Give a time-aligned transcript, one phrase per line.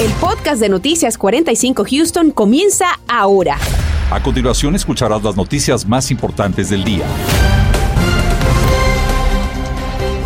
[0.00, 3.56] El podcast de Noticias 45 Houston comienza ahora.
[4.12, 7.04] A continuación escucharás las noticias más importantes del día.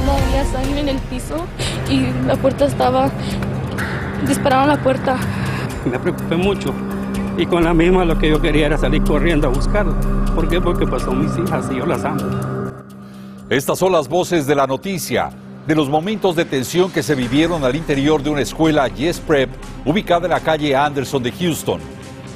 [0.05, 1.47] No había sangre en el piso
[1.89, 3.11] y la puerta estaba...
[4.29, 5.17] Dispararon la puerta.
[5.91, 6.75] Me preocupé mucho
[7.39, 9.99] y con la misma lo que yo quería era salir corriendo a buscarla.
[10.35, 10.61] ¿Por qué?
[10.61, 12.21] Porque pasó mis hijas y yo las amo.
[13.49, 15.31] Estas son las voces de la noticia,
[15.67, 19.51] de los momentos de tensión que se vivieron al interior de una escuela Yes Prep
[19.85, 21.81] ubicada en la calle Anderson de Houston.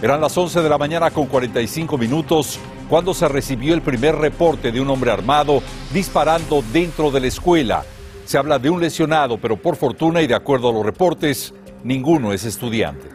[0.01, 4.70] Eran las 11 de la mañana con 45 minutos cuando se recibió el primer reporte
[4.70, 5.61] de un hombre armado
[5.93, 7.84] disparando dentro de la escuela.
[8.25, 12.33] Se habla de un lesionado, pero por fortuna y de acuerdo a los reportes, ninguno
[12.33, 13.09] es estudiante.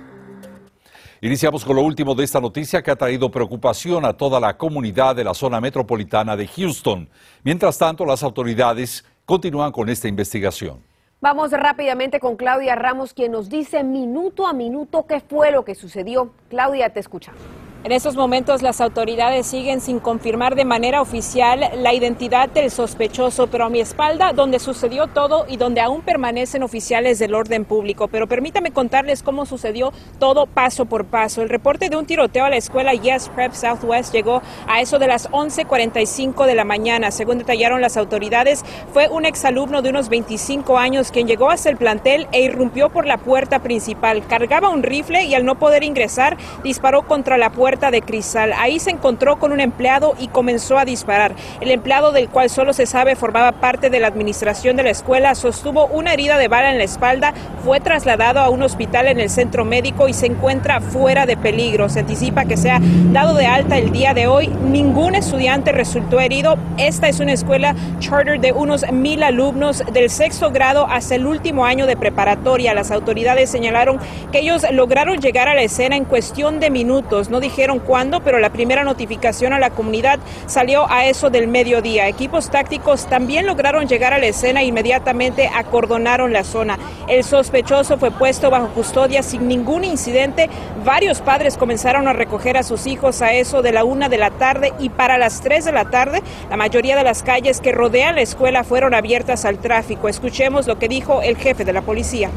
[1.24, 5.16] Iniciamos con lo último de esta noticia que ha traído preocupación a toda la comunidad
[5.16, 7.08] de la zona metropolitana de Houston.
[7.44, 10.84] Mientras tanto, las autoridades continúan con esta investigación.
[11.22, 15.74] Vamos rápidamente con Claudia Ramos, quien nos dice minuto a minuto qué fue lo que
[15.74, 16.34] sucedió.
[16.50, 17.42] Claudia, te escuchamos.
[17.84, 23.48] En estos momentos las autoridades siguen sin confirmar de manera oficial la identidad del sospechoso,
[23.48, 28.08] pero a mi espalda donde sucedió todo y donde aún permanecen oficiales del orden público.
[28.08, 31.42] Pero permítame contarles cómo sucedió todo paso por paso.
[31.42, 35.08] El reporte de un tiroteo a la escuela Yes Prep Southwest llegó a eso de
[35.08, 37.10] las 11:45 de la mañana.
[37.10, 41.78] Según detallaron las autoridades, fue un exalumno de unos 25 años quien llegó hasta el
[41.78, 44.24] plantel e irrumpió por la puerta principal.
[44.28, 48.52] Cargaba un rifle y al no poder ingresar disparó contra la puerta de cristal.
[48.58, 51.34] Ahí se encontró con un empleado y comenzó a disparar.
[51.62, 55.36] El empleado del cual solo se sabe formaba parte de la administración de la escuela,
[55.36, 59.30] sostuvo una herida de bala en la espalda, fue trasladado a un hospital en el
[59.30, 61.88] centro médico y se encuentra fuera de peligro.
[61.88, 62.80] Se anticipa que sea
[63.12, 64.48] dado de alta el día de hoy.
[64.48, 66.58] Ningún estudiante resultó herido.
[66.78, 71.66] Esta es una escuela charter de unos mil alumnos del sexto grado hasta el último
[71.66, 72.74] año de preparatoria.
[72.74, 74.00] Las autoridades señalaron
[74.32, 77.30] que ellos lograron llegar a la escena en cuestión de minutos.
[77.30, 82.08] No dijeron cuándo, pero la primera notificación a la comunidad salió a eso del mediodía.
[82.08, 86.78] Equipos tácticos también lograron llegar a la escena e inmediatamente acordonaron la zona.
[87.08, 90.50] El sospechoso fue puesto bajo custodia sin ningún incidente.
[90.84, 94.32] Varios padres comenzaron a recoger a sus hijos a eso de la una de la
[94.32, 98.16] tarde y para las tres de la tarde la mayoría de las calles que rodean
[98.16, 100.10] la escuela fueron abiertas al tráfico.
[100.10, 102.30] Escuchemos lo que dijo el jefe de la policía.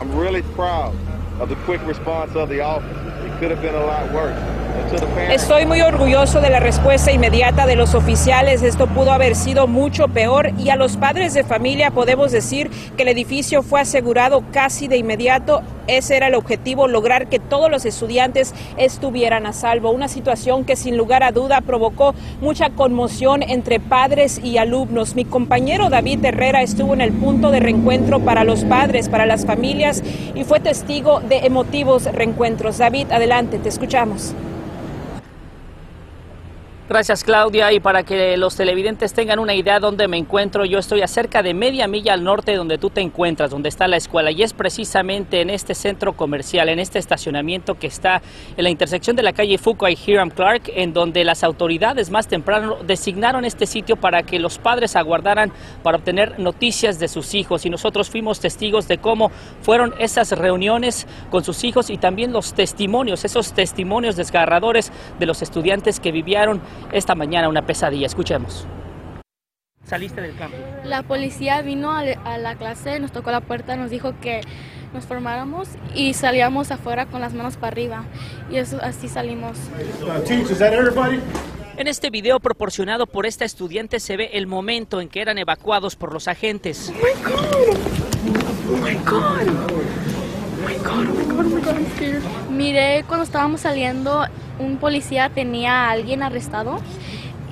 [0.00, 0.94] I'm really proud
[1.40, 2.62] of the quick response of the.
[5.30, 8.62] Estoy muy orgulloso de la respuesta inmediata de los oficiales.
[8.62, 13.02] Esto pudo haber sido mucho peor y a los padres de familia podemos decir que
[13.02, 15.62] el edificio fue asegurado casi de inmediato.
[15.86, 19.90] Ese era el objetivo, lograr que todos los estudiantes estuvieran a salvo.
[19.90, 25.14] Una situación que sin lugar a duda provocó mucha conmoción entre padres y alumnos.
[25.14, 29.44] Mi compañero David Herrera estuvo en el punto de reencuentro para los padres, para las
[29.44, 30.02] familias
[30.34, 32.78] y fue testigo de emotivos reencuentros.
[32.78, 34.34] David, adelante, te escuchamos.
[36.86, 37.72] Gracias Claudia.
[37.72, 41.08] Y para que los televidentes tengan una idea de dónde me encuentro, yo estoy a
[41.08, 44.30] cerca de media milla al norte de donde tú te encuentras, donde está la escuela.
[44.30, 48.20] Y es precisamente en este centro comercial, en este estacionamiento que está
[48.54, 52.28] en la intersección de la calle Fuqua y Hiram Clark, en donde las autoridades más
[52.28, 55.52] temprano designaron este sitio para que los padres aguardaran
[55.82, 57.64] para obtener noticias de sus hijos.
[57.64, 59.30] Y nosotros fuimos testigos de cómo
[59.62, 65.40] fueron esas reuniones con sus hijos y también los testimonios, esos testimonios desgarradores de los
[65.40, 66.60] estudiantes que vivieron
[66.92, 68.06] esta mañana una pesadilla.
[68.06, 68.66] Escuchemos.
[69.84, 70.56] Saliste del campo.
[70.84, 74.40] La policía vino a, la clase, nos tocó la puerta, nos dijo que
[74.94, 78.04] nos formáramos y salíamos afuera con las manos para arriba.
[78.50, 79.58] Y eso así salimos.
[81.76, 85.96] En este video proporcionado por esta estudiante se ve el momento en que eran evacuados
[85.96, 86.92] por los agentes.
[92.50, 94.24] Miré cuando estábamos saliendo,
[94.58, 96.78] un policía tenía a alguien arrestado.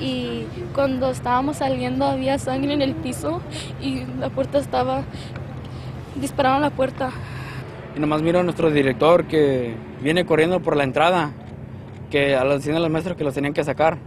[0.00, 3.40] Y cuando estábamos saliendo había sangre en el piso
[3.80, 5.04] y la puerta estaba...
[6.16, 7.10] Dispararon la puerta.
[7.96, 11.30] Y nomás miro a nuestro director que viene corriendo por la entrada,
[12.10, 13.98] que a los a los maestros que los tenían que sacar.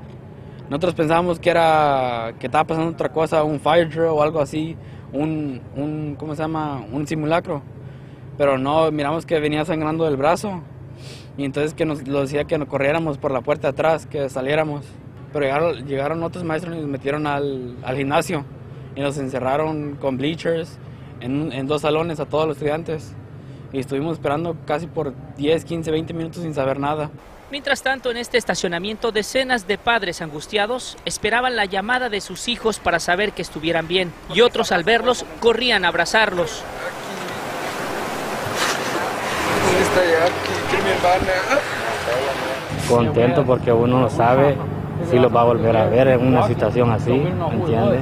[0.69, 4.75] Nosotros pensábamos que era que estaba pasando otra cosa, un fire drill o algo así,
[5.13, 6.83] un, un ¿cómo se llama?
[6.91, 7.61] Un simulacro.
[8.37, 10.61] Pero no, miramos que venía sangrando del brazo.
[11.37, 14.85] Y entonces que nos lo decía que nos corriéramos por la puerta atrás, que saliéramos.
[15.33, 18.45] Pero llegaron, llegaron otros maestros y nos metieron al, al gimnasio.
[18.95, 20.77] Y nos encerraron con bleachers
[21.19, 23.13] en, en dos salones a todos los estudiantes.
[23.73, 27.09] Y estuvimos esperando casi por 10, 15, 20 minutos sin saber nada.
[27.51, 32.79] Mientras tanto, en este estacionamiento, decenas de padres angustiados esperaban la llamada de sus hijos
[32.79, 34.11] para saber que estuvieran bien.
[34.33, 36.63] Y otros, al verlos, corrían a abrazarlos.
[42.89, 44.55] Contento porque uno no sabe
[45.09, 47.99] si lo va a volver a ver en una situación así, ¿entiende?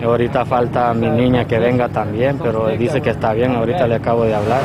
[0.00, 3.96] Y ahorita falta mi niña que venga también, pero dice que está bien, ahorita le
[3.96, 4.60] acabo de hablar.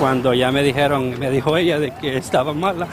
[0.00, 2.88] Cuando ya me dijeron, me dijo ella de que estaba mala,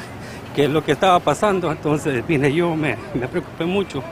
[0.56, 4.04] que es lo que estaba pasando, entonces vine yo, me, me preocupé mucho.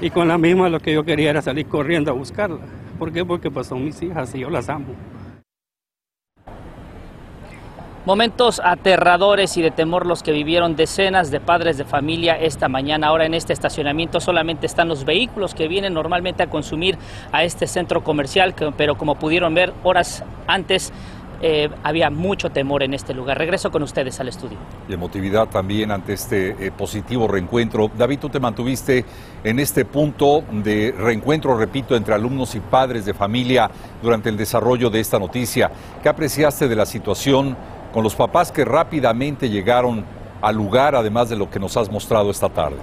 [0.00, 2.58] Y con la misma lo que yo quería era salir corriendo a buscarla.
[2.98, 3.24] ¿Por qué?
[3.24, 4.88] Porque pues son mis hijas y yo las amo.
[8.06, 13.08] Momentos aterradores y de temor los que vivieron decenas de padres de familia esta mañana.
[13.08, 16.96] Ahora en este estacionamiento solamente están los vehículos que vienen normalmente a consumir
[17.32, 20.92] a este centro comercial, pero como pudieron ver horas antes
[21.42, 23.38] eh, había mucho temor en este lugar.
[23.38, 24.56] Regreso con ustedes al estudio.
[24.88, 27.90] Y emotividad también ante este eh, positivo reencuentro.
[27.92, 29.04] David, tú te mantuviste
[29.42, 33.68] en este punto de reencuentro, repito, entre alumnos y padres de familia
[34.00, 35.72] durante el desarrollo de esta noticia.
[36.02, 37.56] ¿Qué apreciaste de la situación
[37.96, 40.04] con los papás que rápidamente llegaron
[40.42, 42.76] al lugar, además de lo que nos has mostrado esta tarde?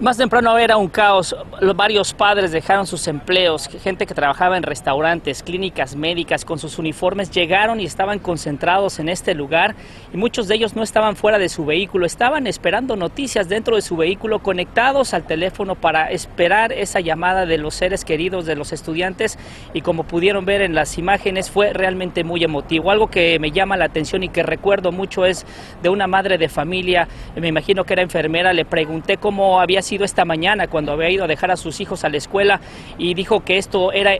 [0.00, 1.34] Más temprano era un caos.
[1.74, 3.68] Varios padres dejaron sus empleos.
[3.82, 9.08] Gente que trabajaba en restaurantes, clínicas médicas, con sus uniformes, llegaron y estaban concentrados en
[9.08, 9.74] este lugar.
[10.14, 13.82] Y muchos de ellos no estaban fuera de su vehículo, estaban esperando noticias dentro de
[13.82, 18.72] su vehículo, conectados al teléfono para esperar esa llamada de los seres queridos de los
[18.72, 19.36] estudiantes.
[19.74, 22.92] Y como pudieron ver en las imágenes, fue realmente muy emotivo.
[22.92, 25.44] Algo que me llama la atención y que recuerdo mucho es
[25.82, 29.87] de una madre de familia, me imagino que era enfermera, le pregunté cómo había sido
[29.92, 32.60] esta mañana cuando había ido a dejar a sus hijos a la escuela
[32.98, 34.16] y dijo que esto era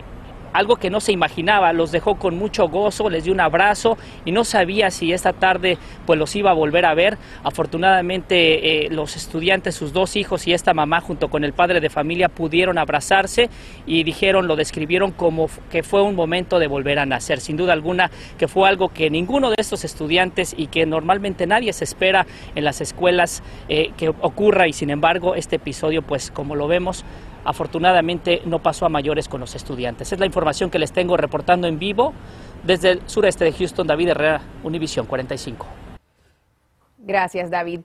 [0.53, 4.33] algo que no se imaginaba, los dejó con mucho gozo, les dio un abrazo y
[4.33, 7.19] no sabía si esta tarde pues los iba a volver a ver.
[7.45, 11.91] Afortunadamente eh, los estudiantes, sus dos hijos y esta mamá junto con el padre de
[11.91, 13.51] familia pudieron abrazarse
[13.87, 17.41] y dijeron, lo describieron como que fue un momento de volver a nacer.
[17.41, 21.73] Sin duda alguna que fue algo que ninguno de estos estudiantes y que normalmente nadie
[21.73, 26.55] se espera en las escuelas eh, que ocurra y sin embargo este episodio pues como
[26.55, 27.05] lo vemos
[27.49, 30.13] afortunadamente no pasó a mayores con los estudiantes.
[30.13, 32.13] Es la información que les tengo reportando en vivo
[32.63, 35.67] desde el sureste de Houston, David Herrera, Univisión 45.
[36.99, 37.81] Gracias, David.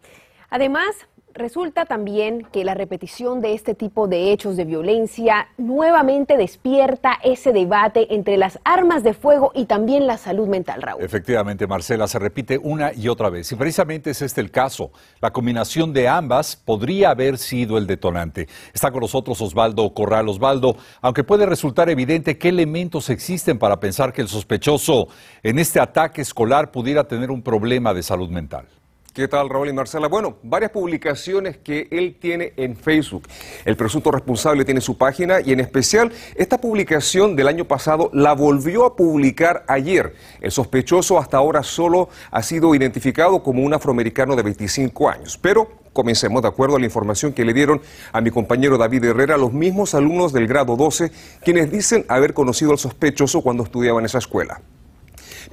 [0.49, 7.17] Además, Resulta también que la repetición de este tipo de hechos de violencia nuevamente despierta
[7.23, 11.03] ese debate entre las armas de fuego y también la salud mental, Raúl.
[11.03, 13.51] Efectivamente, Marcela, se repite una y otra vez.
[13.51, 14.91] Y precisamente es este el caso.
[15.21, 18.47] La combinación de ambas podría haber sido el detonante.
[18.71, 20.29] Está con nosotros Osvaldo Corral.
[20.29, 25.07] Osvaldo, aunque puede resultar evidente qué elementos existen para pensar que el sospechoso
[25.41, 28.67] en este ataque escolar pudiera tener un problema de salud mental.
[29.13, 30.07] ¿Qué tal, Raúl y Marcela?
[30.07, 33.27] Bueno, varias publicaciones que él tiene en Facebook.
[33.63, 38.33] El presunto responsable tiene su página y en especial esta publicación del año pasado la
[38.33, 40.15] volvió a publicar ayer.
[40.41, 45.83] El sospechoso hasta ahora solo ha sido identificado como un afroamericano de 25 años, pero
[45.93, 47.79] Comencemos, de acuerdo a la información que le dieron
[48.13, 51.11] a mi compañero David Herrera, los mismos alumnos del grado 12,
[51.43, 54.59] quienes dicen haber conocido al sospechoso cuando estudiaban en esa escuela.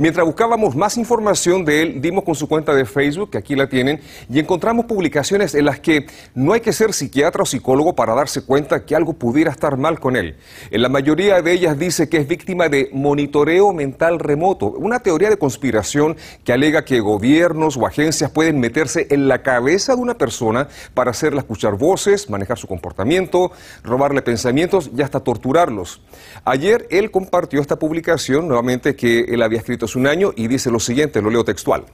[0.01, 3.69] Mientras buscábamos más información de él, dimos con su cuenta de Facebook, que aquí la
[3.69, 4.01] tienen,
[4.31, 8.41] y encontramos publicaciones en las que no hay que ser psiquiatra o psicólogo para darse
[8.41, 10.39] cuenta que algo pudiera estar mal con él.
[10.71, 15.29] En la mayoría de ellas dice que es víctima de monitoreo mental remoto, una teoría
[15.29, 20.17] de conspiración que alega que gobiernos o agencias pueden meterse en la cabeza de una
[20.17, 23.53] persona para hacerla escuchar voces, manejar su comportamiento,
[23.85, 26.01] robarle pensamientos y hasta torturarlos.
[26.47, 30.81] Ayer él compartió esta publicación, nuevamente que él había escrito un año y dice lo
[30.81, 31.85] siguiente, lo leo textual.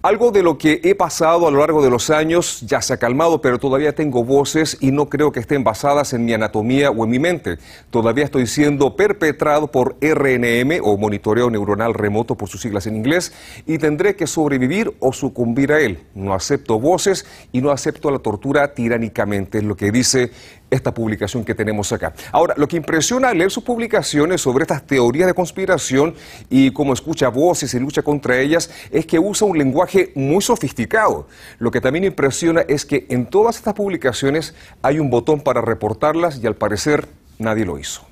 [0.00, 2.98] Algo de lo que he pasado a lo largo de los años ya se ha
[2.98, 7.02] calmado, pero todavía tengo voces y no creo que estén basadas en mi anatomía o
[7.02, 7.58] en mi mente.
[7.90, 13.32] Todavía estoy siendo perpetrado por RNM o monitoreo neuronal remoto por sus siglas en inglés
[13.66, 16.04] y tendré que sobrevivir o sucumbir a él.
[16.14, 20.30] No acepto voces y no acepto la tortura tiránicamente, es lo que dice
[20.70, 22.12] esta publicación que tenemos acá.
[22.32, 26.14] Ahora, lo que impresiona al leer sus publicaciones sobre estas teorías de conspiración
[26.50, 31.28] y cómo escucha voces y lucha contra ellas es que usa un lenguaje muy sofisticado.
[31.58, 36.40] Lo que también impresiona es que en todas estas publicaciones hay un botón para reportarlas
[36.42, 37.08] y al parecer
[37.38, 38.07] nadie lo hizo.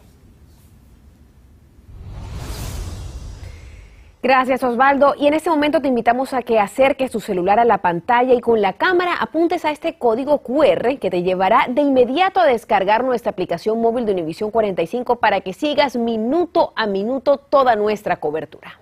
[4.27, 5.15] Gracias Osvaldo.
[5.17, 8.41] Y en este momento te invitamos a que acerques tu celular a la pantalla y
[8.41, 13.05] con la cámara apuntes a este código QR que te llevará de inmediato a descargar
[13.05, 18.81] nuestra aplicación móvil de Univisión 45 para que sigas minuto a minuto toda nuestra cobertura.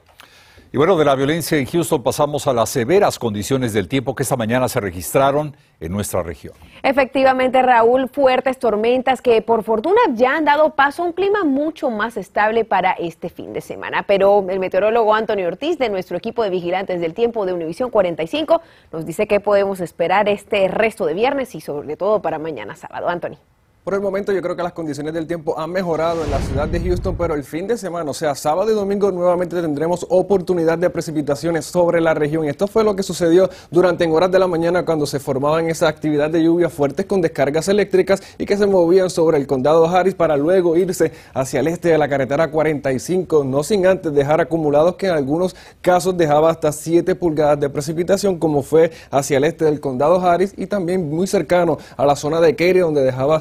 [0.75, 4.25] Y bueno, de la violencia en Houston pasamos a las severas condiciones del tiempo que
[4.25, 6.53] esta mañana se registraron en nuestra región.
[6.83, 11.91] Efectivamente, Raúl, fuertes tormentas que por fortuna ya han dado paso a un clima mucho
[11.91, 14.03] más estable para este fin de semana.
[14.03, 18.61] Pero el meteorólogo Antonio Ortiz de nuestro equipo de vigilantes del tiempo de Univisión 45
[18.91, 23.09] nos dice que podemos esperar este resto de viernes y sobre todo para mañana sábado.
[23.09, 23.39] Anthony.
[23.85, 26.67] Por el momento yo creo que las condiciones del tiempo han mejorado en la ciudad
[26.67, 30.79] de Houston, pero el fin de semana, o sea, sábado y domingo nuevamente tendremos oportunidad
[30.79, 32.47] de precipitaciones sobre la región.
[32.47, 35.87] Esto fue lo que sucedió durante en horas de la mañana cuando se formaban esa
[35.87, 40.15] actividad de lluvia fuertes con descargas eléctricas y que se movían sobre el condado Harris
[40.15, 44.95] para luego irse hacia el este de la carretera 45, no sin antes dejar acumulados
[44.95, 49.67] que en algunos casos dejaba hasta 7 pulgadas de precipitación, como fue hacia el este
[49.67, 53.41] del condado Harris y también muy cercano a la zona de Kerry, donde dejaba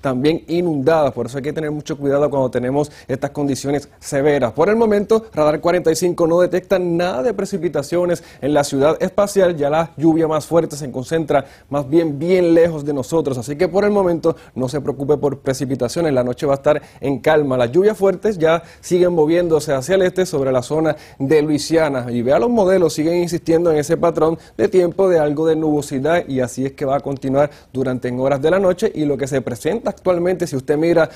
[0.00, 1.12] también inundadas.
[1.12, 4.52] Por eso hay que tener mucho cuidado cuando tenemos estas condiciones severas.
[4.52, 9.56] Por el momento, Radar 45 no detecta nada de precipitaciones en la ciudad espacial.
[9.56, 13.38] Ya la lluvia más fuerte se concentra más bien bien lejos de nosotros.
[13.38, 16.12] Así que por el momento no se preocupe por precipitaciones.
[16.12, 17.56] La noche va a estar en calma.
[17.56, 22.06] Las lluvias fuertes ya siguen moviéndose hacia el este sobre la zona de Luisiana.
[22.10, 26.26] Y vea los modelos, siguen insistiendo en ese patrón de tiempo de algo de nubosidad
[26.26, 29.16] y así es que va a continuar durante en horas de la noche y lo
[29.16, 31.08] que se presenta actualmente, si usted mira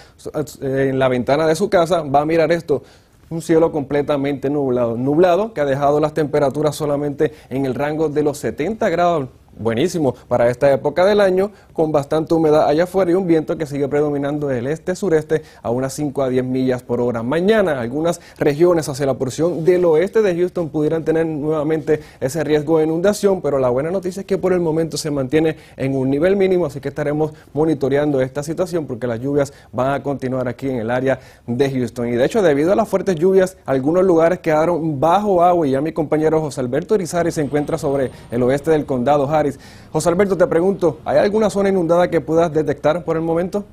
[0.61, 2.83] eh, en la ventana de su casa, va a mirar esto,
[3.29, 8.23] un cielo completamente nublado, nublado que ha dejado las temperaturas solamente en el rango de
[8.23, 13.15] los 70 grados buenísimo para esta época del año, con bastante humedad allá afuera y
[13.15, 17.23] un viento que sigue predominando del este-sureste a unas 5 a 10 millas por hora.
[17.23, 22.79] Mañana algunas regiones hacia la porción del oeste de Houston pudieran tener nuevamente ese riesgo
[22.79, 26.11] de inundación, pero la buena noticia es que por el momento se mantiene en un
[26.11, 30.69] nivel mínimo, así que estaremos monitoreando esta situación porque las lluvias van a continuar aquí
[30.69, 32.09] en el área de Houston.
[32.09, 35.81] Y de hecho, debido a las fuertes lluvias, algunos lugares quedaron bajo agua y ya
[35.81, 39.46] mi compañero José Alberto Irizarry se encuentra sobre el oeste del condado Harris
[39.93, 43.65] José Alberto, te pregunto, ¿hay alguna zona inundada que puedas detectar por el momento?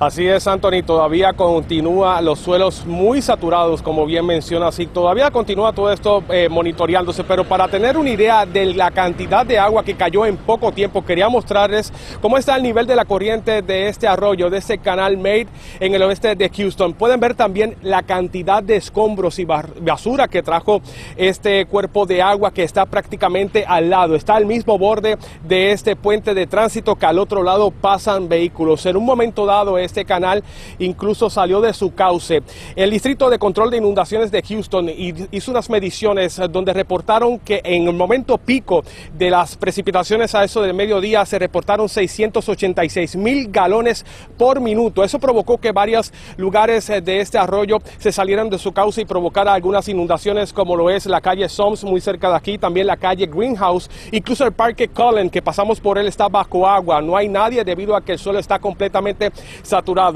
[0.00, 5.72] Así es, Anthony, todavía continúa los suelos muy saturados, como bien menciona, así todavía continúa
[5.72, 9.94] todo esto eh, monitoreándose, pero para tener una idea de la cantidad de agua que
[9.94, 14.08] cayó en poco tiempo, quería mostrarles cómo está el nivel de la corriente de este
[14.08, 15.46] arroyo, de este canal Made
[15.78, 16.94] en el oeste de Houston.
[16.94, 20.82] Pueden ver también la cantidad de escombros y basura que trajo
[21.16, 25.94] este cuerpo de agua que está prácticamente al lado, está al mismo borde de este
[25.94, 28.84] puente de tránsito que al otro lado pasan vehículos.
[28.86, 30.42] En un momento dado, este canal
[30.80, 32.42] incluso salió de su cauce.
[32.74, 34.90] El Distrito de Control de Inundaciones de Houston
[35.30, 38.82] hizo unas mediciones donde reportaron que en el momento pico
[39.16, 44.04] de las precipitaciones a eso del mediodía se reportaron 686 mil galones
[44.36, 45.04] por minuto.
[45.04, 49.54] Eso provocó que varios lugares de este arroyo se salieran de su cauce y provocara
[49.54, 53.26] algunas inundaciones como lo es la calle Soms muy cerca de aquí, también la calle
[53.26, 57.00] Greenhouse, incluso el parque Cullen que pasamos por él está bajo agua.
[57.00, 59.30] No hay nadie debido a que el suelo está completamente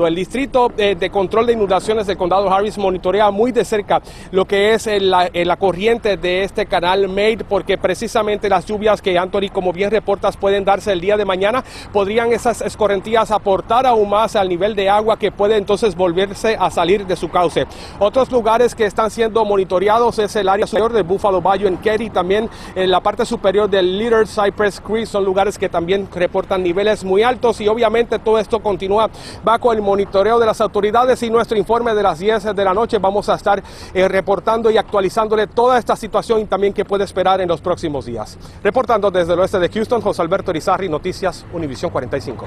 [0.06, 4.00] el Distrito eh, de Control de Inundaciones del Condado Harris monitorea muy de cerca
[4.30, 9.18] lo que es la, la corriente de este canal Made, porque precisamente las lluvias que
[9.18, 14.08] Anthony, como bien reportas, pueden darse el día de mañana, podrían esas escorrentías aportar aún
[14.08, 17.66] más al nivel de agua que puede entonces volverse a salir de su cauce.
[17.98, 22.10] Otros lugares que están siendo monitoreados es el área superior de Buffalo Bayou en Kerry,
[22.10, 27.02] también en la parte superior del Little Cypress Creek, son lugares que también reportan niveles
[27.02, 29.10] muy altos y obviamente todo esto continúa
[29.48, 32.98] bajo el monitoreo de las autoridades y nuestro informe de las 10 de la noche.
[32.98, 33.62] Vamos a estar
[33.94, 38.04] eh, reportando y actualizándole toda esta situación y también qué puede esperar en los próximos
[38.04, 38.36] días.
[38.62, 42.46] Reportando desde el oeste de Houston, José Alberto Rizarri, Noticias Univisión 45.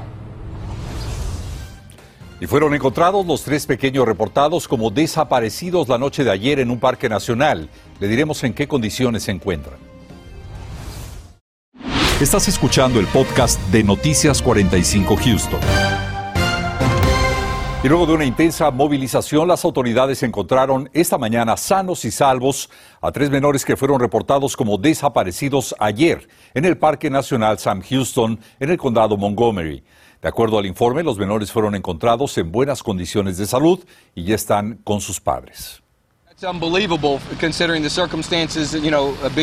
[2.39, 6.79] Y fueron encontrados los tres pequeños reportados como desaparecidos la noche de ayer en un
[6.79, 7.67] parque nacional.
[7.99, 9.79] Le diremos en qué condiciones se encuentran.
[12.21, 16.10] Estás escuchando el podcast de Noticias 45 Houston.
[17.83, 22.69] Y luego de una intensa movilización, las autoridades encontraron esta mañana sanos y salvos
[23.01, 28.39] a tres menores que fueron reportados como desaparecidos ayer en el Parque Nacional Sam Houston,
[28.59, 29.83] en el condado Montgomery.
[30.21, 33.83] De acuerdo al informe, los menores fueron encontrados en buenas condiciones de salud
[34.13, 35.80] y ya están con sus padres.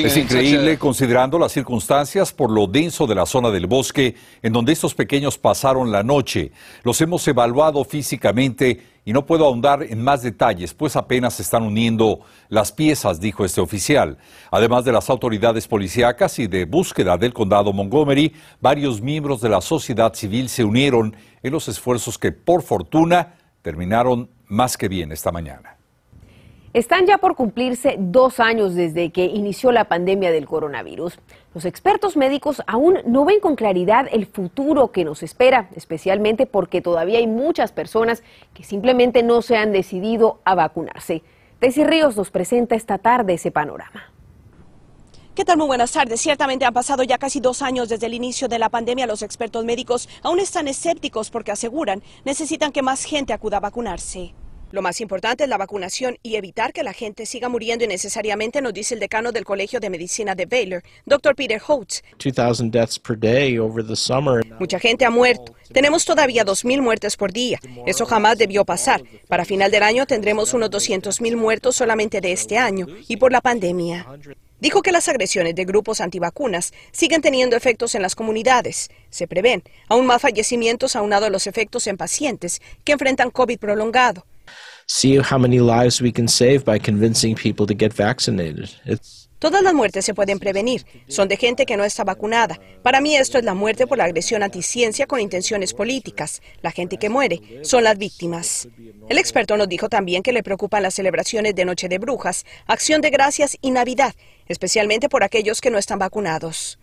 [0.09, 4.73] Es increíble considerando las circunstancias por lo denso de la zona del bosque en donde
[4.73, 6.51] estos pequeños pasaron la noche.
[6.83, 11.63] Los hemos evaluado físicamente y no puedo ahondar en más detalles, pues apenas se están
[11.63, 14.19] uniendo las piezas, dijo este oficial.
[14.51, 19.61] Además de las autoridades policíacas y de búsqueda del condado Montgomery, varios miembros de la
[19.61, 21.15] sociedad civil se unieron
[21.45, 25.78] en los esfuerzos que, por fortuna, terminaron más que bien esta mañana.
[26.79, 31.19] Están ya por cumplirse dos años desde que inició la pandemia del coronavirus.
[31.53, 36.81] Los expertos médicos aún no ven con claridad el futuro que nos espera, especialmente porque
[36.81, 38.23] todavía hay muchas personas
[38.55, 41.25] que simplemente no se han decidido a vacunarse.
[41.61, 44.13] Daisy Ríos nos presenta esta tarde ese panorama.
[45.35, 45.59] ¿Qué tal?
[45.59, 46.21] Muy buenas tardes.
[46.21, 49.09] Ciertamente han pasado ya casi dos años desde el inicio de la pandemia.
[49.09, 54.33] Los expertos médicos aún están escépticos porque aseguran necesitan que más gente acuda a vacunarse.
[54.71, 58.75] Lo más importante es la vacunación y evitar que la gente siga muriendo innecesariamente, nos
[58.75, 61.35] dice el decano del Colegio de Medicina de Baylor, Dr.
[61.35, 62.03] Peter Holtz.
[64.59, 65.55] Mucha gente ha muerto.
[65.73, 67.59] Tenemos todavía 2.000 muertes por día.
[67.87, 69.03] Eso jamás debió pasar.
[69.27, 73.41] Para final del año tendremos unos 200.000 muertos solamente de este año y por la
[73.41, 74.07] pandemia.
[74.61, 78.91] Dijo que las agresiones de grupos antivacunas siguen teniendo efectos en las comunidades.
[79.09, 84.27] Se prevén aún más fallecimientos aunado a los efectos en pacientes que enfrentan COVID prolongado
[84.89, 88.69] see how many lives we can save by convincing people to get vaccinated.
[89.39, 90.85] Todas las muertes se pueden prevenir.
[91.07, 92.59] Son de gente que no está vacunada.
[92.83, 96.43] Para mí esto es la muerte por la agresión anticiencia con intenciones políticas.
[96.61, 98.67] La gente que muere son las víctimas.
[99.09, 103.01] El experto nos dijo también que le preocupan las celebraciones de Noche de Brujas, Acción
[103.01, 104.13] de Gracias y Navidad,
[104.49, 106.81] especialmente por aquellos que no están vacunados.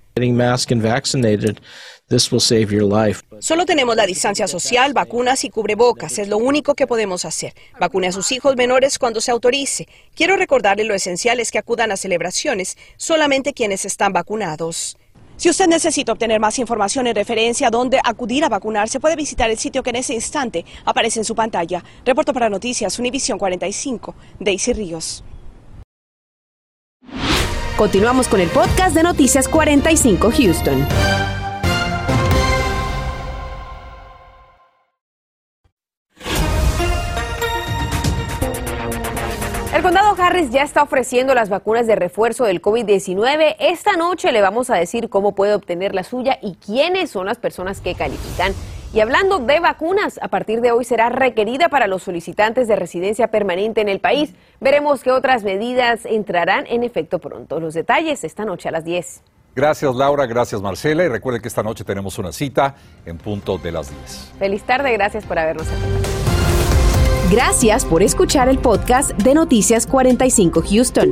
[3.40, 6.18] Solo tenemos la distancia social, vacunas y cubrebocas.
[6.20, 7.54] Es lo único que podemos hacer.
[7.82, 9.90] Vacune a sus hijos menores cuando se autorice.
[10.16, 14.96] Quiero recordarle lo esencial es que acudan a celebraciones solamente quienes están vacunados.
[15.36, 19.52] Si usted necesita obtener más información en referencia a dónde acudir a vacunarse, puede visitar
[19.52, 21.84] el sitio que en ese instante aparece en su pantalla.
[22.06, 25.26] Reporto para Noticias Univisión 45, Daisy Ríos.
[27.78, 30.88] Continuamos con el podcast de Noticias 45 Houston.
[39.74, 43.58] El condado Harris ya está ofreciendo las vacunas de refuerzo del COVID-19.
[43.60, 47.40] Esta noche le vamos a decir cómo puede obtener la suya y quiénes son las
[47.40, 48.54] personas que califican.
[48.96, 53.28] Y hablando de vacunas, a partir de hoy será requerida para los solicitantes de residencia
[53.28, 54.34] permanente en el país.
[54.62, 57.60] Veremos qué otras medidas entrarán en efecto pronto.
[57.60, 59.22] Los detalles esta noche a las 10.
[59.54, 63.74] Gracias Laura, gracias Marcela y recuerde que esta noche tenemos una cita en punto de
[63.74, 64.34] las 10.
[64.40, 66.06] Feliz tarde, gracias por habernos acompañado.
[67.30, 71.12] Gracias por escuchar el podcast de Noticias 45 Houston.